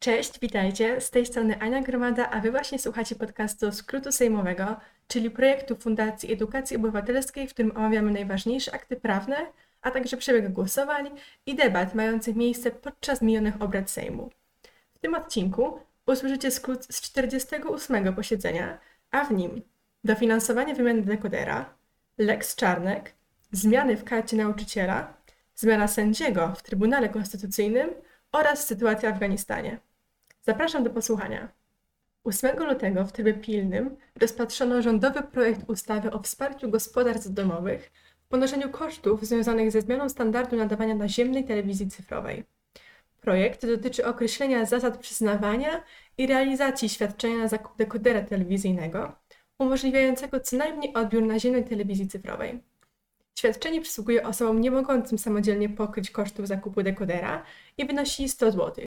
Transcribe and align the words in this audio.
Cześć, 0.00 0.40
witajcie. 0.40 1.00
Z 1.00 1.10
tej 1.10 1.26
strony 1.26 1.60
Ania 1.60 1.82
Gromada, 1.82 2.30
a 2.30 2.40
Wy 2.40 2.50
właśnie 2.50 2.78
słuchacie 2.78 3.14
podcastu 3.14 3.72
Skrótu 3.72 4.12
Sejmowego, 4.12 4.76
czyli 5.08 5.30
projektu 5.30 5.76
Fundacji 5.76 6.32
Edukacji 6.32 6.76
Obywatelskiej, 6.76 7.48
w 7.48 7.54
którym 7.54 7.76
omawiamy 7.76 8.10
najważniejsze 8.10 8.74
akty 8.74 8.96
prawne, 8.96 9.36
a 9.82 9.90
także 9.90 10.16
przebieg 10.16 10.52
głosowań 10.52 11.10
i 11.46 11.54
debat 11.54 11.94
mających 11.94 12.36
miejsce 12.36 12.70
podczas 12.70 13.22
minionych 13.22 13.62
obrad 13.62 13.90
Sejmu. 13.90 14.30
W 14.94 14.98
tym 14.98 15.14
odcinku 15.14 15.80
usłyszycie 16.12 16.50
skrót 16.50 16.84
z 16.90 17.00
48 17.00 18.14
posiedzenia, 18.14 18.78
a 19.10 19.24
w 19.24 19.32
nim 19.32 19.62
dofinansowanie 20.04 20.74
wymiany 20.74 21.02
dekodera, 21.02 21.74
Lex 22.18 22.56
Czarnek, 22.56 23.14
zmiany 23.52 23.96
w 23.96 24.04
karcie 24.04 24.36
nauczyciela, 24.36 25.14
zmiana 25.54 25.88
sędziego 25.88 26.54
w 26.56 26.62
Trybunale 26.62 27.08
Konstytucyjnym 27.08 27.90
oraz 28.32 28.66
sytuacja 28.66 29.10
w 29.10 29.12
Afganistanie. 29.12 29.78
Zapraszam 30.42 30.84
do 30.84 30.90
posłuchania. 30.90 31.48
8 32.24 32.58
lutego 32.58 33.04
w 33.04 33.12
trybie 33.12 33.34
pilnym 33.34 33.96
rozpatrzono 34.20 34.82
rządowy 34.82 35.22
projekt 35.22 35.70
ustawy 35.70 36.10
o 36.10 36.22
wsparciu 36.22 36.70
gospodarstw 36.70 37.30
domowych 37.30 37.90
w 38.24 38.28
ponoszeniu 38.28 38.70
kosztów 38.70 39.26
związanych 39.26 39.70
ze 39.70 39.80
zmianą 39.80 40.08
standardu 40.08 40.56
nadawania 40.56 40.94
naziemnej 40.94 41.44
telewizji 41.44 41.88
cyfrowej. 41.88 42.44
Projekt 43.28 43.66
dotyczy 43.66 44.06
określenia 44.06 44.64
zasad 44.64 44.98
przyznawania 44.98 45.82
i 46.18 46.26
realizacji 46.26 46.88
świadczenia 46.88 47.38
na 47.38 47.48
zakup 47.48 47.76
dekodera 47.76 48.22
telewizyjnego, 48.22 49.12
umożliwiającego 49.58 50.40
co 50.40 50.56
najmniej 50.56 50.94
odbiór 50.94 51.22
naziemnej 51.22 51.64
telewizji 51.64 52.08
cyfrowej. 52.08 52.60
Świadczenie 53.38 53.80
przysługuje 53.80 54.26
osobom 54.26 54.60
nie 54.60 54.70
mogącym 54.70 55.18
samodzielnie 55.18 55.68
pokryć 55.68 56.10
kosztów 56.10 56.48
zakupu 56.48 56.82
dekodera 56.82 57.42
i 57.78 57.86
wynosi 57.86 58.28
100 58.28 58.50
zł. 58.50 58.84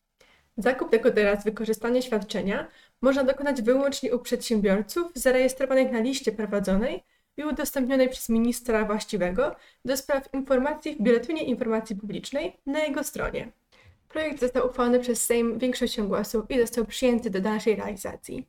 Zakup 0.57 0.91
dekodera 0.91 1.41
z 1.41 1.43
wykorzystaniem 1.43 2.01
świadczenia 2.01 2.67
można 3.01 3.23
dokonać 3.23 3.61
wyłącznie 3.61 4.15
u 4.15 4.19
przedsiębiorców 4.19 5.11
zarejestrowanych 5.15 5.91
na 5.91 5.99
liście 5.99 6.31
prowadzonej 6.31 7.03
i 7.37 7.43
udostępnionej 7.43 8.09
przez 8.09 8.29
ministra 8.29 8.85
właściwego 8.85 9.55
do 9.85 9.97
spraw 9.97 10.33
informacji 10.33 10.95
w 10.95 11.01
Biuletynie 11.01 11.43
Informacji 11.43 11.95
Publicznej 11.95 12.57
na 12.65 12.79
jego 12.79 13.03
stronie. 13.03 13.51
Projekt 14.11 14.39
został 14.39 14.67
uchwalony 14.67 14.99
przez 14.99 15.25
Sejm 15.25 15.59
większością 15.59 16.07
głosów 16.07 16.51
i 16.51 16.59
został 16.59 16.85
przyjęty 16.85 17.29
do 17.29 17.41
dalszej 17.41 17.75
realizacji. 17.75 18.47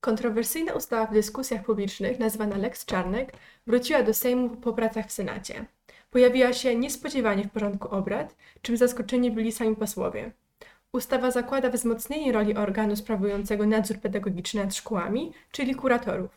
Kontrowersyjna 0.00 0.72
ustawa 0.72 1.06
w 1.06 1.12
dyskusjach 1.12 1.64
publicznych, 1.64 2.18
nazwana 2.18 2.56
Lex 2.56 2.84
Czarnek, 2.84 3.32
wróciła 3.66 4.02
do 4.02 4.14
Sejmu 4.14 4.48
po 4.48 4.72
pracach 4.72 5.06
w 5.06 5.12
Senacie. 5.12 5.64
Pojawiła 6.10 6.52
się 6.52 6.76
niespodziewanie 6.76 7.44
w 7.44 7.50
porządku 7.50 7.88
obrad, 7.88 8.36
czym 8.62 8.76
zaskoczeni 8.76 9.30
byli 9.30 9.52
sami 9.52 9.76
posłowie. 9.76 10.32
Ustawa 10.92 11.30
zakłada 11.30 11.70
wzmocnienie 11.70 12.32
roli 12.32 12.56
organu 12.56 12.96
sprawującego 12.96 13.66
nadzór 13.66 13.98
pedagogiczny 13.98 14.64
nad 14.64 14.74
szkołami, 14.74 15.32
czyli 15.52 15.74
kuratorów. 15.74 16.30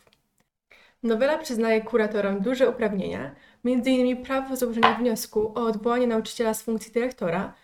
Nowela 1.02 1.38
przyznaje 1.38 1.80
kuratorom 1.80 2.40
duże 2.40 2.70
uprawnienia, 2.70 3.34
m.in. 3.64 4.24
prawo 4.24 4.56
złożenia 4.56 4.94
wniosku 4.94 5.52
o 5.54 5.66
odwołanie 5.66 6.06
nauczyciela 6.06 6.54
z 6.54 6.62
funkcji 6.62 6.92
dyrektora 6.92 7.54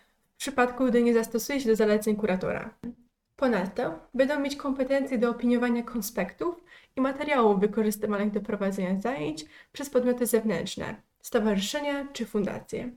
w 0.41 0.43
przypadku, 0.43 0.87
gdy 0.87 1.03
nie 1.03 1.15
zastosuje 1.15 1.61
się 1.61 1.69
do 1.69 1.77
zaleceń 1.77 2.17
kuratora. 2.17 2.75
Ponadto 3.37 3.99
będą 4.15 4.41
mieć 4.41 4.57
kompetencje 4.57 5.19
do 5.19 5.31
opiniowania 5.31 5.83
konspektów 5.83 6.65
i 6.97 7.01
materiałów 7.01 7.61
wykorzystywanych 7.61 8.31
do 8.31 8.41
prowadzenia 8.41 9.01
zajęć 9.01 9.45
przez 9.73 9.91
podmioty 9.91 10.27
zewnętrzne, 10.27 10.95
stowarzyszenia 11.23 12.09
czy 12.13 12.27
fundacje. 12.27 12.91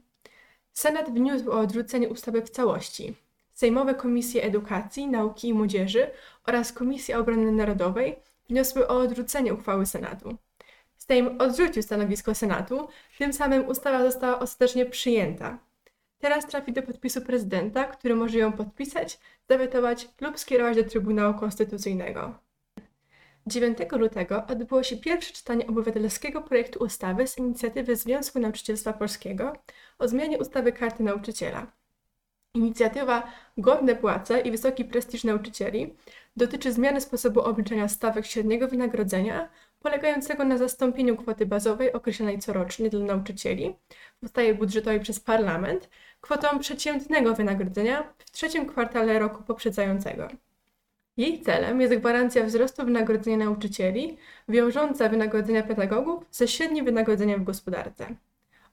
Senat 0.73 1.13
wniósł 1.13 1.51
o 1.51 1.59
odrzucenie 1.59 2.09
ustawy 2.09 2.41
w 2.41 2.49
całości. 2.49 3.15
Sejmowe 3.53 3.95
Komisje 3.95 4.43
Edukacji, 4.43 5.07
Nauki 5.07 5.47
i 5.47 5.53
Młodzieży 5.53 6.07
oraz 6.45 6.73
Komisja 6.73 7.19
Obrony 7.19 7.51
Narodowej 7.51 8.15
wniosły 8.49 8.87
o 8.87 8.97
odrzucenie 8.97 9.53
uchwały 9.53 9.85
Senatu. 9.85 10.37
Sejm 10.97 11.41
odrzucił 11.41 11.83
stanowisko 11.83 12.35
Senatu, 12.35 12.87
tym 13.17 13.33
samym 13.33 13.67
ustawa 13.67 14.03
została 14.03 14.39
ostatecznie 14.39 14.85
przyjęta. 14.85 15.57
Teraz 16.23 16.47
trafi 16.47 16.73
do 16.73 16.81
podpisu 16.81 17.21
prezydenta, 17.21 17.83
który 17.83 18.15
może 18.15 18.37
ją 18.37 18.51
podpisać, 18.51 19.19
zawetować 19.49 20.09
lub 20.21 20.39
skierować 20.39 20.77
do 20.77 20.83
Trybunału 20.83 21.33
Konstytucyjnego. 21.39 22.39
9 23.47 23.77
lutego 23.91 24.43
odbyło 24.47 24.83
się 24.83 24.97
pierwsze 24.97 25.33
czytanie 25.33 25.67
obywatelskiego 25.67 26.41
projektu 26.41 26.83
ustawy 26.83 27.27
z 27.27 27.37
inicjatywy 27.37 27.95
Związku 27.95 28.39
Nauczycielstwa 28.39 28.93
Polskiego 28.93 29.53
o 29.99 30.07
zmianie 30.07 30.37
ustawy 30.37 30.71
Karty 30.71 31.03
Nauczyciela. 31.03 31.67
Inicjatywa 32.53 33.31
Godne 33.57 33.95
płace 33.95 34.39
i 34.39 34.51
wysoki 34.51 34.85
prestiż 34.85 35.23
nauczycieli 35.23 35.95
dotyczy 36.35 36.71
zmiany 36.73 37.01
sposobu 37.01 37.41
obliczania 37.41 37.87
stawek 37.87 38.25
średniego 38.25 38.67
wynagrodzenia, 38.67 39.49
polegającego 39.79 40.43
na 40.43 40.57
zastąpieniu 40.57 41.17
kwoty 41.17 41.45
bazowej 41.45 41.93
określonej 41.93 42.39
corocznie 42.39 42.89
dla 42.89 42.99
nauczycieli 42.99 43.75
w 44.21 44.25
ustawie 44.25 44.53
budżetowej 44.53 44.99
przez 44.99 45.19
parlament 45.19 45.89
kwotą 46.23 46.59
przeciętnego 46.59 47.35
wynagrodzenia 47.35 48.13
w 48.17 48.31
trzecim 48.31 48.65
kwartale 48.65 49.19
roku 49.19 49.43
poprzedzającego. 49.43 50.27
Jej 51.17 51.41
celem 51.41 51.81
jest 51.81 51.95
gwarancja 51.95 52.43
wzrostu 52.43 52.85
wynagrodzenia 52.85 53.37
nauczycieli, 53.37 54.17
wiążąca 54.49 55.09
wynagrodzenia 55.09 55.63
pedagogów 55.63 56.25
ze 56.31 56.47
średnim 56.47 56.85
wynagrodzeniem 56.85 57.41
w 57.41 57.43
gospodarce. 57.43 58.15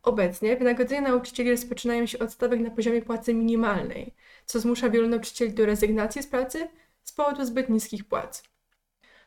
Obecnie 0.03 0.56
wynagrodzenia 0.56 1.00
nauczycieli 1.00 1.50
rozpoczynają 1.50 2.06
się 2.06 2.19
od 2.19 2.33
stawek 2.33 2.61
na 2.61 2.71
poziomie 2.71 3.03
płacy 3.03 3.34
minimalnej, 3.34 4.15
co 4.47 4.61
zmusza 4.61 4.91
wielu 4.91 5.09
nauczycieli 5.09 5.53
do 5.53 5.67
rezygnacji 5.67 6.22
z 6.22 6.27
pracy 6.27 6.69
z 7.03 7.12
powodu 7.12 7.44
zbyt 7.44 7.69
niskich 7.69 8.05
płac. 8.05 8.43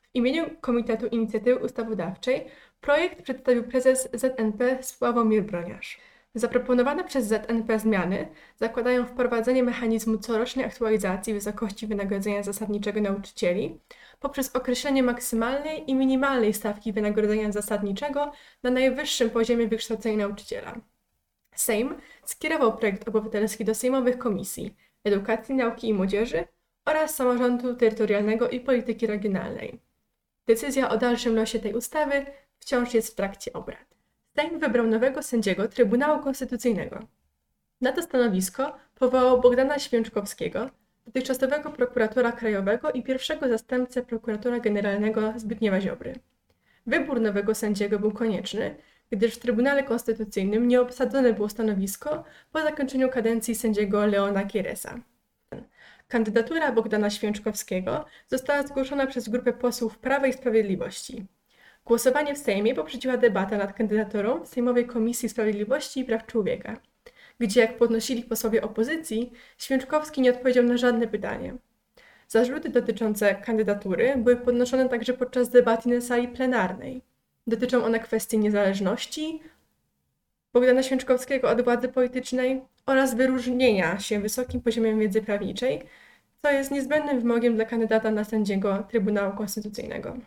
W 0.01 0.09
imieniu 0.13 0.43
Komitetu 0.61 1.07
Inicjatywy 1.07 1.65
Ustawodawczej 1.65 2.45
projekt 2.81 3.21
przedstawił 3.21 3.63
prezes 3.63 4.09
ZNP 4.13 4.83
Sławomir 4.83 5.43
Broniarz. 5.43 5.99
Zaproponowane 6.35 7.03
przez 7.03 7.25
ZNP 7.27 7.79
zmiany 7.79 8.27
zakładają 8.55 9.05
wprowadzenie 9.05 9.63
mechanizmu 9.63 10.17
corocznej 10.17 10.65
aktualizacji 10.65 11.33
wysokości 11.33 11.87
wynagrodzenia 11.87 12.43
zasadniczego 12.43 13.01
nauczycieli 13.01 13.79
poprzez 14.19 14.55
określenie 14.55 15.03
maksymalnej 15.03 15.91
i 15.91 15.95
minimalnej 15.95 16.53
stawki 16.53 16.93
wynagrodzenia 16.93 17.51
zasadniczego 17.51 18.31
na 18.63 18.71
najwyższym 18.71 19.29
poziomie 19.29 19.67
wykształcenia 19.67 20.27
nauczyciela. 20.27 20.75
Sejm 21.55 21.95
skierował 22.25 22.77
projekt 22.77 23.07
obywatelski 23.07 23.65
do 23.65 23.75
sejmowych 23.75 24.17
komisji 24.17 24.75
Edukacji, 25.03 25.55
Nauki 25.55 25.87
i 25.87 25.93
Młodzieży 25.93 26.43
oraz 26.85 27.15
Samorządu 27.15 27.75
Terytorialnego 27.75 28.49
i 28.49 28.59
Polityki 28.59 29.07
Regionalnej. 29.07 29.79
Decyzja 30.47 30.89
o 30.89 30.97
dalszym 30.97 31.35
losie 31.35 31.59
tej 31.59 31.73
ustawy 31.73 32.25
wciąż 32.59 32.93
jest 32.93 33.11
w 33.11 33.15
trakcie 33.15 33.53
obrad. 33.53 33.93
Sejm 34.35 34.59
wybrał 34.59 34.87
nowego 34.87 35.23
sędziego 35.23 35.67
Trybunału 35.67 36.23
Konstytucyjnego. 36.23 36.99
Na 37.81 37.91
to 37.91 38.01
stanowisko 38.01 38.77
powołał 38.95 39.41
Bogdana 39.41 39.79
Święczkowskiego, 39.79 40.69
dotychczasowego 41.05 41.71
prokuratora 41.71 42.31
krajowego 42.31 42.91
i 42.91 43.03
pierwszego 43.03 43.49
zastępcę 43.49 44.01
prokuratora 44.01 44.59
generalnego 44.59 45.33
Zbigniewa 45.35 45.81
Ziobry. 45.81 46.13
Wybór 46.87 47.21
nowego 47.21 47.55
sędziego 47.55 47.99
był 47.99 48.11
konieczny, 48.11 48.75
gdyż 49.11 49.35
w 49.35 49.39
Trybunale 49.39 49.83
Konstytucyjnym 49.83 50.67
nie 50.67 50.81
obsadzone 50.81 51.33
było 51.33 51.49
stanowisko 51.49 52.23
po 52.51 52.61
zakończeniu 52.61 53.09
kadencji 53.09 53.55
sędziego 53.55 54.05
Leona 54.05 54.45
Kieresa. 54.45 54.99
Kandydatura 56.07 56.71
Bogdana 56.71 57.09
Święczkowskiego 57.09 58.05
została 58.27 58.63
zgłoszona 58.67 59.07
przez 59.07 59.29
grupę 59.29 59.53
posłów 59.53 59.97
Prawa 59.97 60.27
i 60.27 60.33
Sprawiedliwości. 60.33 61.25
Głosowanie 61.85 62.35
w 62.35 62.37
Sejmie 62.37 62.75
poprzedziła 62.75 63.17
debata 63.17 63.57
nad 63.57 63.73
kandydaturą 63.73 64.45
Sejmowej 64.45 64.87
Komisji 64.87 65.29
Sprawiedliwości 65.29 65.99
i 65.99 66.05
Praw 66.05 66.25
Człowieka, 66.25 66.77
gdzie, 67.39 67.61
jak 67.61 67.77
podnosili 67.77 68.23
posłowie 68.23 68.61
opozycji, 68.61 69.31
Święczkowski 69.57 70.21
nie 70.21 70.29
odpowiedział 70.29 70.63
na 70.63 70.77
żadne 70.77 71.07
pytanie. 71.07 71.53
Zarzuty 72.27 72.69
dotyczące 72.69 73.35
kandydatury 73.35 74.13
były 74.17 74.35
podnoszone 74.35 74.89
także 74.89 75.13
podczas 75.13 75.49
debaty 75.49 75.89
na 75.89 76.01
sali 76.01 76.27
plenarnej. 76.27 77.01
Dotyczą 77.47 77.83
one 77.83 77.99
kwestii 77.99 78.37
niezależności 78.39 79.41
Bogdana 80.53 80.83
Święczkowskiego 80.83 81.49
od 81.49 81.61
władzy 81.61 81.87
politycznej 81.89 82.61
oraz 82.85 83.15
wyróżnienia 83.15 83.99
się 83.99 84.19
wysokim 84.19 84.61
poziomem 84.61 84.99
wiedzy 84.99 85.21
prawniczej, 85.21 85.81
co 86.41 86.51
jest 86.51 86.71
niezbędnym 86.71 87.19
wymogiem 87.19 87.55
dla 87.55 87.65
kandydata 87.65 88.11
na 88.11 88.23
sędziego 88.23 88.83
Trybunału 88.89 89.37
Konstytucyjnego. 89.37 90.17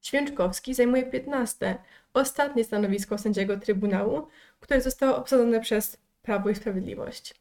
Święczkowski 0.00 0.74
zajmuje 0.74 1.02
15, 1.02 1.78
ostatnie 2.14 2.64
stanowisko 2.64 3.18
sędziego 3.18 3.56
Trybunału, 3.56 4.26
które 4.60 4.80
zostało 4.80 5.16
obsadzone 5.16 5.60
przez 5.60 5.96
Prawo 6.22 6.50
i 6.50 6.54
Sprawiedliwość. 6.54 7.34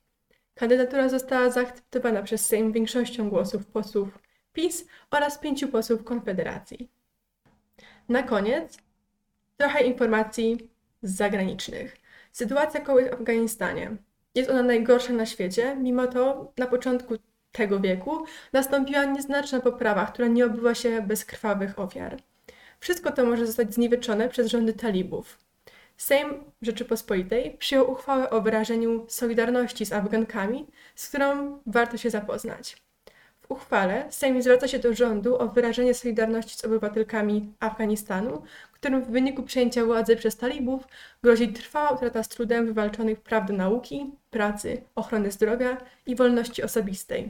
Kandydatura 0.55 1.09
została 1.09 1.49
zaakceptowana 1.49 2.23
przez 2.23 2.45
Sejm 2.45 2.71
większością 2.71 3.29
głosów 3.29 3.65
posłów 3.65 4.19
PiS 4.53 4.87
oraz 5.11 5.37
pięciu 5.37 5.67
posłów 5.67 6.03
Konfederacji. 6.03 6.89
Na 8.09 8.23
koniec 8.23 8.77
trochę 9.57 9.83
informacji 9.83 10.69
z 11.01 11.15
zagranicznych. 11.15 11.97
Sytuacja 12.31 12.81
kobiet 12.81 13.09
w 13.09 13.13
Afganistanie. 13.13 13.95
Jest 14.35 14.49
ona 14.49 14.63
najgorsza 14.63 15.13
na 15.13 15.25
świecie, 15.25 15.75
mimo 15.75 16.07
to 16.07 16.51
na 16.57 16.67
początku 16.67 17.15
tego 17.51 17.79
wieku 17.79 18.25
nastąpiła 18.53 19.05
nieznaczna 19.05 19.59
poprawa, 19.59 20.05
która 20.05 20.27
nie 20.27 20.45
obyła 20.45 20.75
się 20.75 21.01
bez 21.01 21.25
krwawych 21.25 21.79
ofiar. 21.79 22.17
Wszystko 22.79 23.11
to 23.11 23.25
może 23.25 23.47
zostać 23.47 23.73
zniweczone 23.73 24.29
przez 24.29 24.47
rządy 24.47 24.73
talibów. 24.73 25.37
Sejm 25.97 26.43
Rzeczypospolitej 26.61 27.57
przyjął 27.59 27.91
uchwałę 27.91 28.29
o 28.29 28.41
wyrażeniu 28.41 29.05
solidarności 29.07 29.85
z 29.85 29.93
Afgankami, 29.93 30.67
z 30.95 31.09
którą 31.09 31.59
warto 31.65 31.97
się 31.97 32.09
zapoznać. 32.09 32.81
W 33.41 33.51
uchwale 33.51 34.05
Sejm 34.09 34.41
zwraca 34.41 34.67
się 34.67 34.79
do 34.79 34.93
rządu 34.93 35.37
o 35.37 35.47
wyrażenie 35.47 35.93
solidarności 35.93 36.57
z 36.57 36.65
obywatelkami 36.65 37.53
Afganistanu, 37.59 38.43
którym 38.71 39.03
w 39.03 39.11
wyniku 39.11 39.43
przejęcia 39.43 39.85
władzy 39.85 40.15
przez 40.15 40.37
talibów 40.37 40.87
grozi 41.23 41.53
trwała 41.53 41.89
utrata 41.89 42.23
z 42.23 42.27
trudem 42.29 42.65
wywalczonych 42.65 43.21
praw 43.21 43.47
do 43.47 43.53
nauki, 43.53 44.11
pracy, 44.29 44.81
ochrony 44.95 45.31
zdrowia 45.31 45.77
i 46.05 46.15
wolności 46.15 46.63
osobistej. 46.63 47.29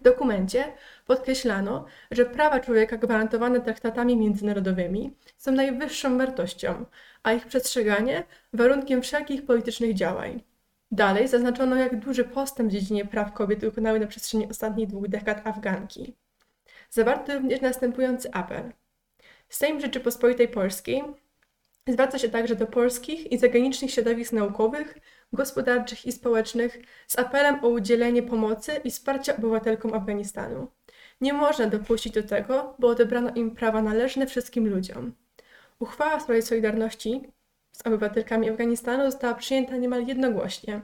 W 0.00 0.02
dokumencie 0.02 0.72
podkreślano, 1.06 1.84
że 2.10 2.26
prawa 2.26 2.60
człowieka 2.60 2.96
gwarantowane 2.96 3.60
traktatami 3.60 4.16
międzynarodowymi 4.16 5.14
są 5.36 5.52
najwyższą 5.52 6.18
wartością, 6.18 6.84
a 7.22 7.32
ich 7.32 7.46
przestrzeganie 7.46 8.24
warunkiem 8.52 9.02
wszelkich 9.02 9.46
politycznych 9.46 9.94
działań. 9.94 10.42
Dalej 10.90 11.28
zaznaczono, 11.28 11.76
jak 11.76 11.98
duży 11.98 12.24
postęp 12.24 12.70
w 12.70 12.72
dziedzinie 12.72 13.04
praw 13.04 13.32
kobiet 13.32 13.60
wykonały 13.60 14.00
na 14.00 14.06
przestrzeni 14.06 14.50
ostatnich 14.50 14.88
dwóch 14.88 15.08
dekad 15.08 15.46
Afganki. 15.46 16.14
Zawarto 16.90 17.34
również 17.34 17.60
następujący 17.60 18.32
apel. 18.32 18.72
Sejm 19.48 19.80
Rzeczypospolitej 19.80 20.48
Polskiej 20.48 21.02
zwraca 21.88 22.18
się 22.18 22.28
także 22.28 22.54
do 22.56 22.66
polskich 22.66 23.32
i 23.32 23.38
zagranicznych 23.38 23.90
środowisk 23.90 24.32
naukowych, 24.32 24.98
gospodarczych 25.32 26.06
i 26.06 26.12
społecznych 26.12 26.78
z 27.06 27.18
apelem 27.18 27.64
o 27.64 27.68
udzielenie 27.68 28.22
pomocy 28.22 28.72
i 28.84 28.90
wsparcia 28.90 29.36
obywatelkom 29.36 29.94
Afganistanu. 29.94 30.68
Nie 31.20 31.32
można 31.32 31.66
dopuścić 31.66 32.12
do 32.12 32.22
tego, 32.22 32.74
by 32.78 32.86
odebrano 32.86 33.30
im 33.34 33.50
prawa 33.50 33.82
należne 33.82 34.26
wszystkim 34.26 34.68
ludziom. 34.68 35.12
Uchwała 35.78 36.18
w 36.18 36.22
sprawie 36.22 36.42
solidarności 36.42 37.28
z 37.72 37.86
obywatelkami 37.86 38.50
Afganistanu 38.50 39.04
została 39.04 39.34
przyjęta 39.34 39.76
niemal 39.76 40.06
jednogłośnie. 40.06 40.80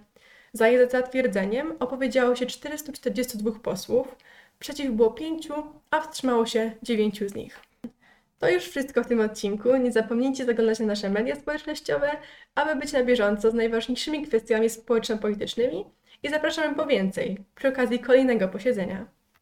Za 0.52 0.68
jej 0.68 0.90
zatwierdzeniem 0.90 1.72
opowiedziało 1.80 2.36
się 2.36 2.46
442 2.46 3.52
posłów, 3.52 4.16
przeciw 4.58 4.90
było 4.90 5.10
5, 5.10 5.48
a 5.90 6.00
wstrzymało 6.00 6.46
się 6.46 6.72
9 6.82 7.20
z 7.26 7.34
nich. 7.34 7.60
To 8.38 8.50
już 8.50 8.64
wszystko 8.64 9.02
w 9.02 9.06
tym 9.06 9.20
odcinku. 9.20 9.76
Nie 9.76 9.92
zapomnijcie 9.92 10.44
zaglądać 10.44 10.80
na 10.80 10.86
nasze 10.86 11.10
media 11.10 11.36
społecznościowe, 11.36 12.10
aby 12.54 12.80
być 12.80 12.92
na 12.92 13.04
bieżąco 13.04 13.50
z 13.50 13.54
najważniejszymi 13.54 14.26
kwestiami 14.26 14.70
społeczno-politycznymi 14.70 15.84
i 16.22 16.28
zapraszamy 16.28 16.76
po 16.76 16.86
więcej 16.86 17.44
przy 17.54 17.68
okazji 17.68 17.98
kolejnego 17.98 18.48
posiedzenia. 18.48 19.06